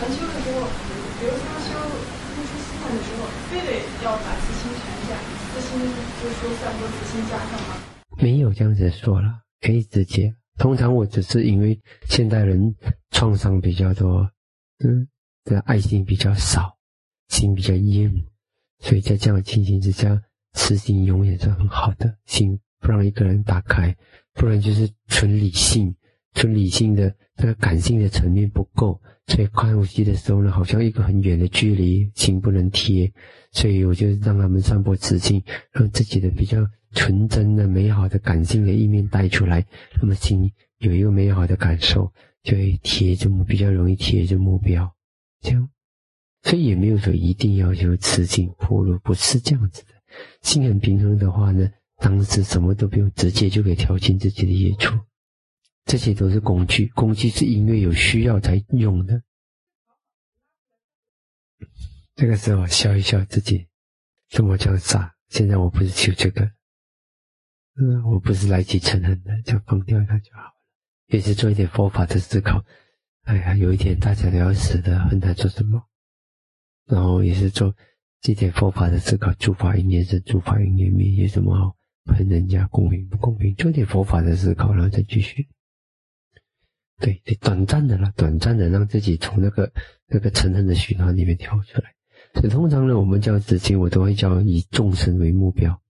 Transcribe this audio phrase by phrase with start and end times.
[0.00, 0.66] 禅修的时候，
[1.20, 1.76] 比如说修
[2.32, 3.70] 呼出西汉的时候，非得
[4.02, 5.12] 要把自心沉下，
[5.52, 7.76] 自心就是说散播自心加上吗？
[8.16, 10.34] 没有这样子说了，可以直接。
[10.56, 11.78] 通常我只是因为
[12.08, 12.74] 现代人
[13.10, 14.26] 创伤比较多，
[14.82, 15.06] 嗯，
[15.44, 16.78] 的爱心比较少，
[17.28, 18.10] 心比较硬，
[18.78, 20.18] 所以在这样的情形之下，
[20.54, 23.94] 慈心永远是很好的，心不让一个人打开，
[24.32, 25.94] 不然就是纯理性，
[26.34, 33.12] 纯理性的这个感性的层面不够，所以看呼吸的时候呢，好像一个很远的距离，心不能贴，
[33.52, 36.66] 所以我就让他们散播慈心，让自己的比较。
[36.92, 39.64] 纯真的、美好的、感性的一面带出来，
[40.02, 42.12] 那么心有一个美好的感受，
[42.42, 44.92] 就会贴着，比较容易贴着目标。
[45.40, 45.70] 这样，
[46.42, 49.90] 所以也没有说一定要求持心铺路，不是这样子的。
[50.42, 54.98] 心很平衡的话呢，当时什么都不用，直接就可以调清自己的业处。
[55.84, 59.22] 这些都是工具，工具是因为有需要才用的。
[62.14, 63.66] 这个时候笑一笑自己，
[64.28, 65.14] 什么叫傻？
[65.28, 66.50] 现在我不是求这个。
[67.76, 70.52] 嗯，我不是来去嗔恨的，就放掉它就好了。
[71.06, 72.64] 也是做一点佛法的思考。
[73.22, 75.82] 哎呀，有一天大家都要死的，很难做什么？
[76.86, 77.74] 然后也是做
[78.24, 83.54] 一点佛法的思考，诸法因缘生，诸法因缘灭，有什么好恨人家公平不公平？
[83.54, 85.48] 做点佛法的思考，然后再继续。
[87.00, 89.72] 对，短暂的了，短暂的让自己从那个
[90.06, 91.94] 那个嗔恨的循环里面跳出来。
[92.34, 95.80] 所以通常呢，我们教紫金，我都会教以众生为目标。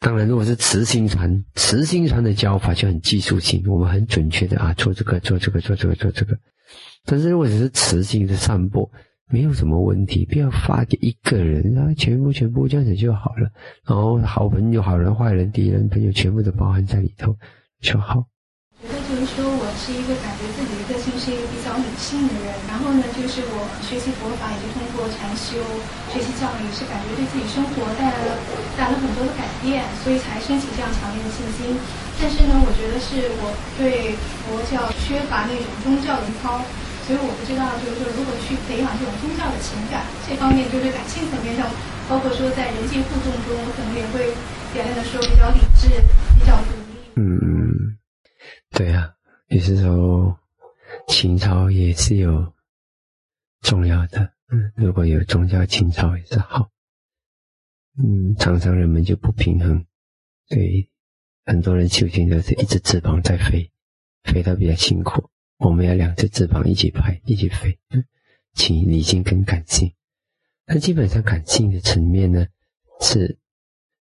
[0.00, 6.38] 当然，如果是慈心传，慈心传的教法就很技术性，我们很准确的啊，做这个，做这个，做这个，做这个。
[7.04, 8.88] 但是如果只是慈心的散播，
[9.28, 13.50] 没有什么问题，不要发给一个人啊，全部全部这样子就好了。
[13.84, 17.36] 然后好朋友、好人、坏人、敌人、朋友，全部都包含在里头
[17.80, 18.24] 就好。
[18.80, 19.47] 觉得就是说
[19.88, 25.56] 是一个感觉自己的个性是一个比较理性的人，然后呢，就是我学习佛法也是通过禅修
[26.12, 28.36] 学习教育，是感觉对自己生活带来了
[28.76, 31.72] 带来了很多的改变，所以才升起这样强烈的信心。
[32.20, 33.48] 但是呢，我觉得是我
[33.80, 34.12] 对
[34.44, 36.60] 佛教缺乏那种宗教的操，
[37.08, 41.64] 所以我不知道就是说如何去培养这种宗教的情感，这方面就是感性层面上，
[42.12, 44.36] 包括说在人际互动中，我可能也会
[44.76, 45.88] 表现的说比较理智，
[46.36, 47.08] 比较独立。
[47.16, 47.96] 嗯。
[48.76, 49.08] 对啊，
[49.48, 50.36] 有时候
[51.08, 52.52] 情操也是有
[53.62, 54.34] 重要的。
[54.50, 56.70] 嗯，如果有宗教情操也是好。
[57.96, 59.86] 嗯，常常人们就不平衡，
[60.48, 60.88] 所以
[61.44, 63.70] 很多人修行都是一只翅膀在飞，
[64.24, 65.30] 飞得比较辛苦。
[65.56, 67.78] 我们要两只翅膀一起拍，一起飞。
[67.88, 68.04] 嗯，
[68.54, 69.94] 请理性跟感性，
[70.66, 72.46] 那基本上感性的层面呢，
[73.00, 73.38] 是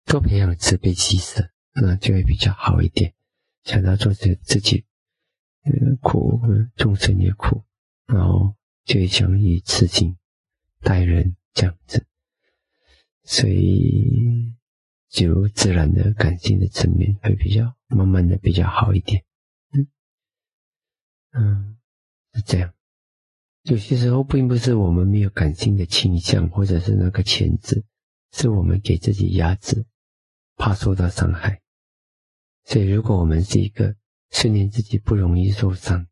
[0.05, 3.13] 多培养慈悲喜舍，那就会比较好一点。
[3.63, 4.84] 想到做自自己，
[5.65, 6.39] 嗯，苦，
[6.75, 7.63] 众生也苦，
[8.05, 10.15] 然后就会想以慈心
[10.81, 12.05] 待人这样子，
[13.23, 14.53] 所以
[15.09, 19.23] 就自然的感性的层面会比较慢慢的比较好一点，
[19.71, 19.87] 嗯，
[21.31, 21.77] 嗯，
[22.33, 22.71] 是这样。
[23.63, 27.83] 有些时候并不是我们没有感性的倾向，或者是那个潜质，
[28.31, 29.87] 是我们给自己压制，
[30.55, 31.59] 怕受到伤害。
[32.63, 33.95] 所以，如果我们是一个
[34.35, 36.05] 训练自己不容易受伤，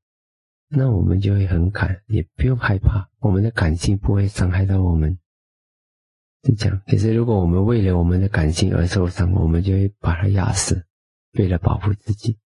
[0.70, 5.20] 那我们就会很敢，也不用害怕，我们的感性不会伤害到我们。
[6.46, 6.82] 是这样。
[6.88, 10.86] 可是，如果我们为了我们的感性而受伤，我们就会把它压死，
[11.34, 12.38] 为了保护自己。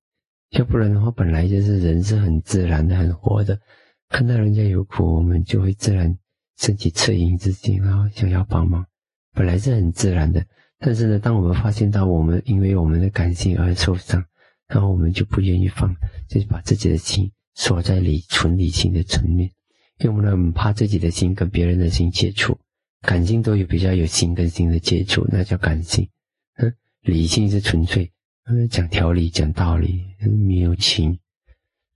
[0.53, 3.61] 要不然的话，本来就是人是很自然的、很活的，
[4.09, 6.19] 看到人家有苦，我们就会自然
[6.57, 8.87] 升起恻隐之心，然后想要帮忙，
[9.35, 10.43] 本来是很自然的。
[10.79, 14.25] 但是呢，当我们发现到我们因为我们的感性而受伤，
[14.69, 15.95] 然后我们就不愿意放，
[16.29, 19.51] 就是把自己的心锁在理纯理性的层面，
[19.99, 22.59] 因为我们怕自己的心跟别人的心接触，
[23.03, 26.09] 感性都有比较有心跟心的接触，那叫感性。
[26.57, 28.11] 嗯，理性是纯粹，
[28.47, 30.05] 嗯，讲条理讲道理，
[30.49, 31.19] 没有情。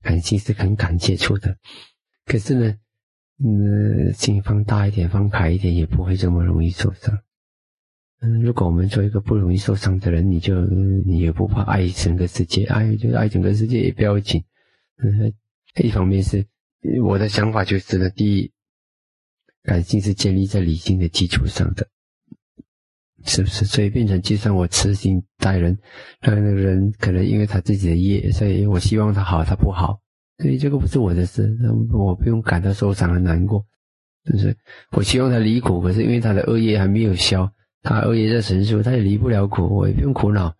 [0.02, 1.58] 感性是很敢接触的，
[2.24, 2.74] 可是呢，
[3.44, 7.18] 嗯，心放大一点，放开一点，也不会这么容易受伤。
[8.22, 10.60] 嗯，如果我们做一个不容易受伤的人，你就
[11.06, 14.44] 你也不怕爱整个世界，爱就爱整个世界也不要紧。
[15.02, 15.32] 嗯，
[15.82, 16.46] 一方面是
[17.02, 18.52] 我的想法就是呢，第一，
[19.62, 21.88] 感性是建立在理性的基础上的，
[23.24, 23.64] 是不是？
[23.64, 25.78] 所以变成就算我痴心待人，
[26.20, 29.98] 让那个人可能因为他自己的业，所以我希望他好，他不好，
[30.36, 33.64] 所以这个不是我的事，那我不用感到受伤和难过，
[34.30, 34.54] 就是
[34.90, 37.50] 我希望他离苦，可是因为他的恶业还没有消。
[37.82, 40.54] 他恶业在成熟，他也离不了苦，我也不用苦恼，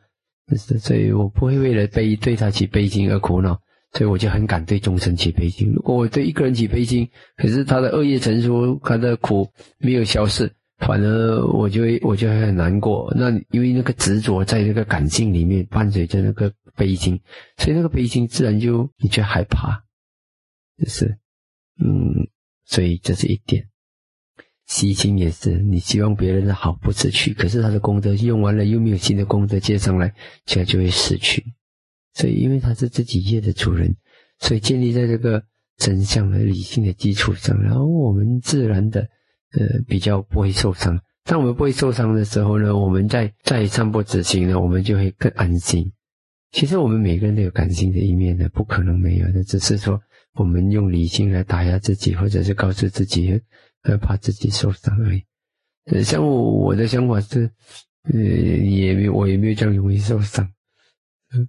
[0.56, 3.60] 所以我不会为了悲对他起悲心而苦恼，
[3.92, 5.72] 所以我就很敢对众生起悲心。
[5.72, 13.12] 如果我对一个人起悲心，可是他的恶业成熟，他的苦没有消逝，反而我就会我就会很难过。
[13.16, 17.20] 那因为那个执着在那个感性里面伴随着那个悲心，
[17.58, 19.84] 所以那个悲心自然就你就害怕，
[20.78, 21.18] 就是
[21.78, 22.28] 嗯，
[22.64, 23.68] 所以这是一点。
[24.70, 30.14] 喜心也是，你希望别人的好不失去，可是他的功德用完了，又没有新的功德接上来，
[30.46, 31.44] 这样就会失去。
[32.14, 33.96] 所以，因为他是自己业的主人，
[34.38, 35.42] 所以建立在这个
[35.76, 39.00] 真相的理性的基础上，然后我们自然的
[39.58, 40.96] 呃比较不会受伤。
[41.24, 45.90] 当我们不会受伤的时候呢，我们在在散播执行呢，我们就会更安心。
[46.52, 50.00] 其实我们每个人都有感性的一面的，不可能没有的，只是说
[50.34, 53.40] 我们用理性来打压自己，或者是告诉自己。
[53.82, 55.24] 害怕自己受伤而已。
[55.86, 57.50] 呃，像我我的想法是，
[58.12, 60.46] 呃，也没我也没有这样容易受伤。
[61.34, 61.48] 嗯，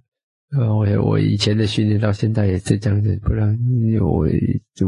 [0.58, 3.58] 呃，我我以前的训练到现在也是这样子，不然
[4.00, 4.26] 我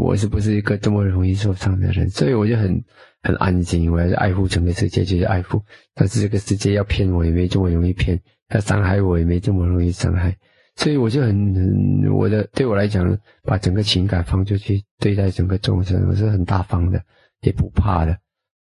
[0.00, 2.08] 我是不是一个这么容易受伤的人？
[2.08, 2.82] 所以我就很
[3.22, 5.62] 很安静，我要爱护整个世界，就是爱护。
[5.94, 8.20] 但是这个世界要骗我也没这么容易骗，
[8.54, 10.36] 要伤害我也没这么容易伤害。
[10.76, 17.04] 所以我就很很我的对我来讲，把整个情感放出去对待整个众生，我是很大方的。
[17.44, 18.18] 也不怕的，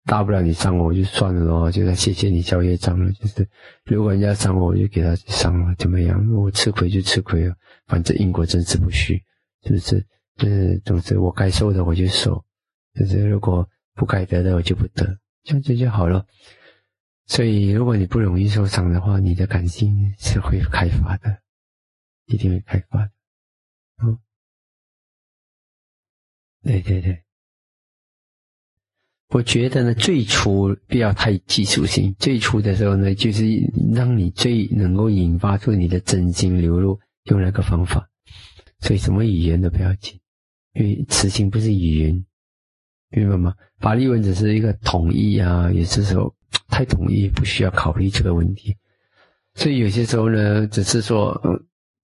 [0.05, 3.11] 大不了你伤我我就算了咯，就是谢谢你交业障了。
[3.13, 3.47] 就是
[3.85, 6.19] 如果人家伤我，我就给他伤了，怎么样？
[6.33, 7.55] 我吃亏就吃亏了，
[7.85, 9.23] 反正因果真是不虚，
[9.63, 10.05] 是不是？
[10.37, 12.43] 就是，总之我该受的我就受，
[12.95, 16.25] 就是如果不该得的我就不得，这样子就好了。
[17.27, 21.41] 所以如果你不容易受伤的话，你的感性是会开发的，
[22.25, 23.11] 一定会开发的。
[24.03, 24.17] 嗯，
[26.63, 27.23] 对对对。
[29.33, 32.13] 我觉得呢，最初不要太技术性。
[32.19, 33.45] 最初的时候呢，就是
[33.93, 38.09] 让你最能够引发出你的真心流露，用那个方法。
[38.81, 40.19] 所以什么语言都不要紧，
[40.73, 42.25] 因为词性不是语言，
[43.09, 43.53] 明白吗？
[43.79, 46.35] 法律文只是一个统一啊，有些时候
[46.67, 48.75] 太统一，不需要考虑这个问题。
[49.55, 51.41] 所以有些时候呢，只是说，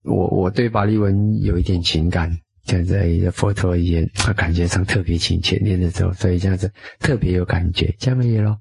[0.03, 2.31] 我我对法律文有一点情感。
[2.67, 8.59] 像在佛陀语言，他感觉上特别亲切，念的时候，所以这样子特别有感觉，这样也咯。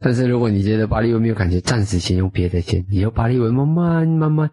[0.00, 4.50] 但是如果你觉得巴利文没有感觉，暂时先用别的先，以后巴利文慢慢慢慢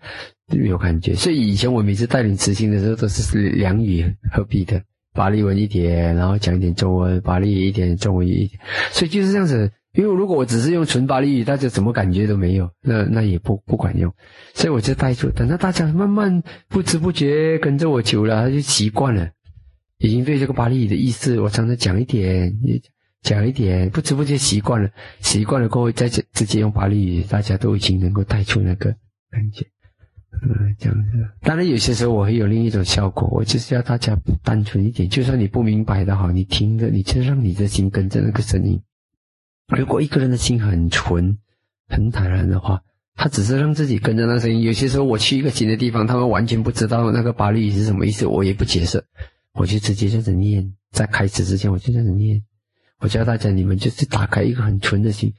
[0.48, 1.14] 有感觉。
[1.14, 4.82] 所以以前我每次带领执行的时候，都是两语合璧的，
[5.14, 8.60] 巴利文一点，然后讲一点中文，巴利一点，中文一点，
[8.92, 9.72] 所以就是这样子。
[9.96, 14.14] 因为如果我只是用纯巴利语，大家什么感觉都没有，那那也不不管用，
[14.54, 19.30] 所以我就带出，等到大家慢慢不知不觉跟着我久了，他就习惯了，
[19.98, 22.54] 已经对这个巴利语的意思，我常常讲一点，
[23.22, 24.90] 讲一点，不知不觉习惯了，
[25.22, 28.94] 习惯了过后再直接用巴利语，大家都已经能够带出那个
[29.32, 29.66] 感觉，
[30.44, 31.12] 嗯，这样子。
[31.40, 38.82] 当然有些时候我会有另一种效果，我就是要大家单纯一点，就算你不明白的哈，你听着，你就让你的心跟着那个声音。
[39.68, 41.38] 如果一个人的心很纯、
[41.88, 42.82] 很坦然的话，
[43.16, 44.62] 他只是让自己跟着那声音。
[44.62, 49.04] 有些时候我去一个新的地方，他们完全不知道那个巴利语是什么意思，我也不解释，
[49.54, 50.76] 我就直接这样子念。
[50.92, 52.44] 在开始之前，我就这样子念。
[53.00, 55.34] 我教大家，你们就是打开一个很纯的心，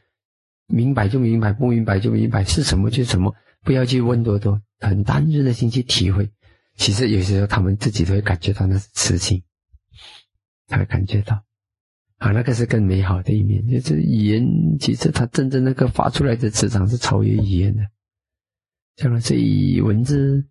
[0.67, 6.31] 明白就明白，不明白就明白，是什么就什么，不要去问多多，很单纯的心去体会。
[6.77, 9.43] 其实有些时候他们自己都会感觉到那是痴心，
[10.67, 11.46] 他会感觉到。
[12.19, 17.83] 啊，那个是更美好的一面，就是语言，其实它真正那个发出来的磁场是超越语言的。
[18.97, 20.47] 像这样，所以文字，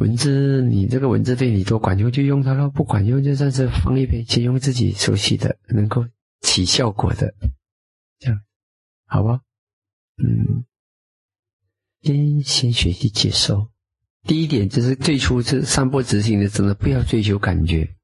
[0.00, 6.06] 文字，你这个文字对你多管用就用它了，不管用就算是放一边，先用自己熟悉的，能够
[6.42, 7.34] 起效果的，
[8.18, 8.38] 这样，
[9.06, 9.40] 好吧？
[10.22, 10.66] 嗯，
[12.02, 13.68] 先先学习接受。
[14.24, 17.96] 第一点就是最初是散播执行的时候，不要追求感觉，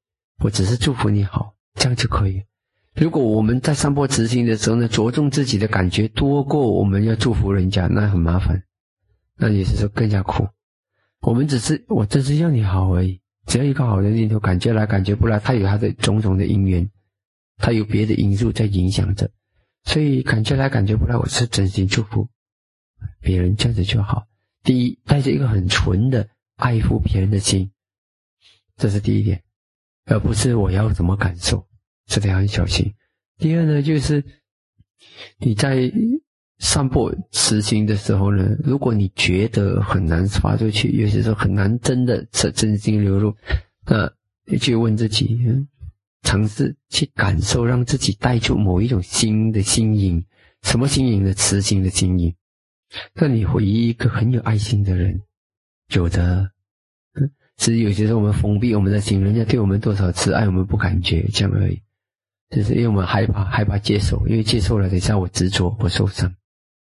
[0.43, 1.55] 我只是祝福你好。
[1.75, 2.43] 这样就可以。
[2.95, 8.65] 如果我们在上坡执行的时候呢，着重自己的感觉多过我们要祝福人家，那很麻烦，
[9.37, 10.49] 那也是说更加苦。
[11.21, 16.91] 我们只是我只是要你好而已，只要一个好的念头，感觉来感觉不来，他有他的种种的因缘，
[17.59, 19.31] 他有别的因素在影响着，
[19.85, 22.29] 所以感觉来感觉不来，我是真心祝福
[23.21, 24.27] 别人，这样子就好。
[24.65, 27.71] 第一，带着一个很纯的爱护别人的心，
[28.77, 29.43] 这是第一点。
[30.11, 31.64] 而不是我要怎么感受，
[32.07, 32.93] 这点很小心。
[33.38, 34.23] 第二呢，就是
[35.38, 35.90] 你在
[36.59, 43.35] 散播慈心的时候呢，如果你觉得很难发出去，有些时候很难真的真真心流露，
[43.87, 44.12] 那
[44.47, 45.38] 你去问自己，
[46.23, 50.23] 尝试去感受，让自己带出某一种新的心音，
[50.62, 51.33] 什么心音呢？
[51.35, 52.35] 慈心的心音。
[53.14, 55.23] 那你会一个很有爱心的人，
[55.95, 56.50] 有的。
[57.61, 61.79] 只是有些时候我们封闭我们的心，人家对我们多少慈爱，我们不感觉这样而已。
[62.49, 66.35] 就是因为我们害怕，害怕接受，因为接受了，等一下我执着，我受伤。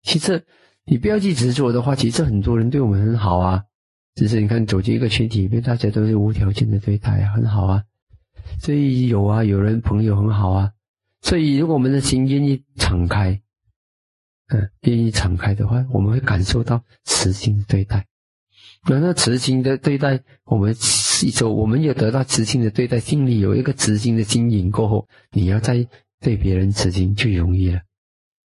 [0.05, 0.45] 其实
[0.85, 3.65] 你不要去执着的话，其实很多人对我们很好啊。
[4.15, 7.83] 只是你看走进一个群体里面，大家都是无条件的对待，很好啊。
[8.61, 10.71] 所以有啊，有人朋友很好啊。
[11.23, 13.43] 所以如果我们的心愿意敞开，
[14.47, 18.07] 嗯，愿意敞开的话，我们会感受到慈心的对待。
[18.89, 25.87] 那那慈心的对待，我们吸收，我们也得到慈心的对待，心里有一个慈心的经营过后，你要再
[26.21, 27.81] 对别人慈心就容易了。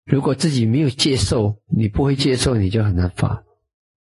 [0.05, 3.43] 如果自己没有接受，你不会接受，你就很难发。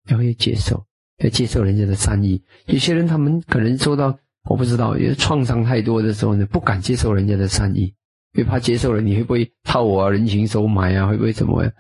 [0.09, 0.85] 要会接受，
[1.19, 2.43] 要接受人家的善意。
[2.67, 7.95] 有些人他们可能受到我不知道，因为创伤太多的时候呢，不敢接受人家的善意，
[8.33, 11.73] 因为怕接受了你会不会套我啊，人情收买啊，会不会怎么样？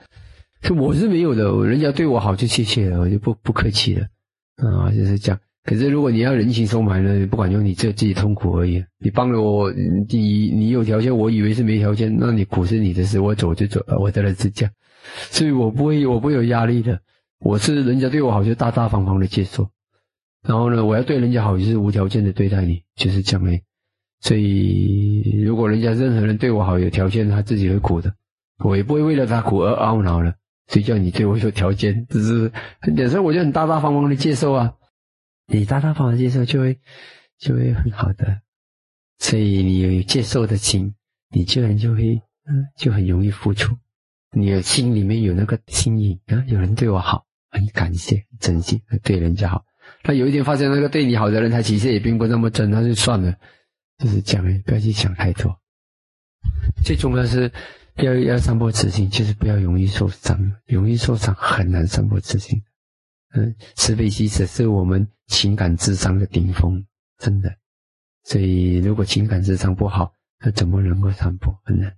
[0.78, 4.06] 我是没有的，人家对我好就谢谢了，我就不不客气了。
[4.70, 5.40] 啊，就是这样。
[5.64, 8.84] 可是如果你要人情收买呢，不管用，你只自己痛苦而已。
[8.98, 14.74] 你帮了我，你你有条件，我以为是没条件，那你苦是你的事，我走就走了，我的人是这样，
[15.30, 17.00] 所以我不会，我不会有压力的。
[17.38, 19.68] 我是人家对我好，就大大方方的接受。
[20.44, 23.60] 然后呢，我要对人家好，就是无条件的对待你，就是这样的。
[24.20, 28.12] 所以如果人家任何人对我好，有条件，他自己会苦的，
[28.64, 30.34] 我也不会为了他苦而懊恼了。
[30.68, 32.06] 谁叫你对我有条件？
[32.08, 32.52] 只是
[32.96, 34.74] 有时候我就很大大方方的接受啊，
[35.46, 36.78] 你大大方方接受就会
[37.38, 38.40] 就会很好的，
[39.18, 40.94] 所以你有接受的心，
[41.30, 43.76] 你自然就会嗯就很容易付出。
[44.30, 49.64] 你的心里面有那个心意啊，有人对我好，很感谢，珍惜，对人家好。
[50.02, 53.36] 他有一天发现那个对你好的人，他其实也并不那么真，那就算了，
[53.98, 55.60] 就是讲不要去想太多。
[56.84, 57.52] 最重要是。
[57.96, 62.62] 要要散播慈心，就是不要容易受伤，容易受伤很难散播慈心。
[63.34, 66.84] 嗯，慈悲心只是我们情感智商的顶峰，
[67.18, 67.54] 真的。
[68.24, 70.12] 所以如果情感智商不好，
[70.44, 71.54] 那怎么能够散播？
[71.64, 71.94] 很难。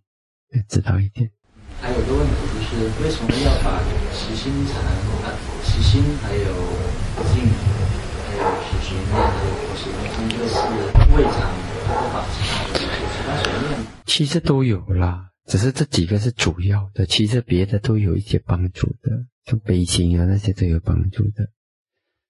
[0.53, 1.31] 要知道一点。
[1.81, 3.83] 还有一个问题就是，为什么要把
[4.13, 4.81] 慈心禅
[5.23, 5.35] 啊、
[5.65, 6.55] 慈心还有
[7.33, 7.43] 静，
[8.27, 10.55] 还有慈心念、还有佛心，三个是
[11.17, 11.35] 未尝
[11.85, 12.83] 不把其他的其
[13.27, 13.79] 他所念？
[14.07, 15.31] 其实都有啦。
[15.47, 21.47] 只是这几个是主要的，其实别的都有一些帮助的，像悲心啊那些都有帮助的。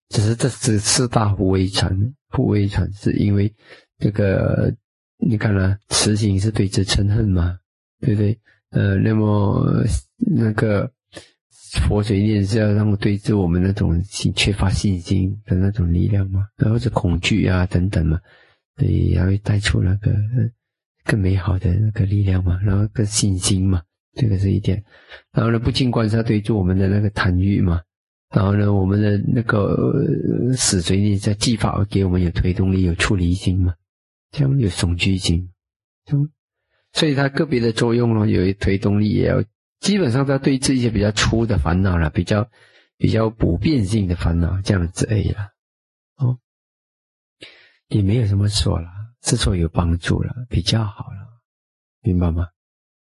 [0.09, 1.97] 只是这是四大不微禅，
[2.29, 3.53] 不微禅是因为
[3.99, 4.75] 这个，
[5.19, 7.59] 你看了慈心是对之嗔恨嘛，
[8.01, 8.39] 对不对？
[8.71, 9.85] 呃，那么
[10.19, 10.91] 那个
[11.89, 18.21] 佛水念是要让我对治我们那种信缺乏信心的那种力量嘛，然后是恐惧啊等等嘛，
[18.77, 20.13] 所以也会带出那个。
[21.05, 23.83] 更美好的那个力量嘛，然后更信心嘛，
[24.15, 24.83] 这个是一点。
[25.33, 27.83] 然后呢，不净观杀对住我们的那个贪欲嘛，
[28.31, 30.03] 然后呢，我们的那个
[30.57, 33.75] 死随念在技法给我们有推动力、有处理心嘛，
[34.31, 35.51] 这样有恐惧心，
[36.93, 39.45] 所以它个别的作用呢，有推动力，也要
[39.81, 42.49] 基本上它对治一些比较粗的烦恼了，比较
[42.97, 45.51] 比较普遍性的烦恼这样子而已了，
[46.17, 46.39] 哦，
[47.89, 48.89] 也没有什么说了。
[49.25, 51.41] 是说有帮助了，比较好了，
[52.03, 52.47] 明白吗？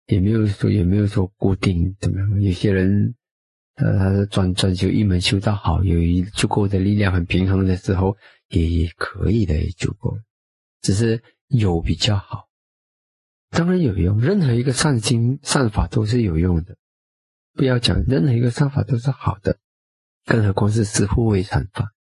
[0.07, 2.41] 也没有说也没有说固定怎么样。
[2.41, 3.15] 有些人，
[3.75, 8.17] 呃，他专专修一门修到好，有一足够的力量，很平衡的时候，
[8.49, 10.17] 也可以的，也足够。
[10.81, 12.49] 只是有比较好，
[13.51, 14.21] 当然有用。
[14.21, 16.77] 任何一个善心善法都是有用的，
[17.55, 19.59] 不要讲任何一个善法都是好的，
[20.25, 21.91] 更何况是四护卫禅法。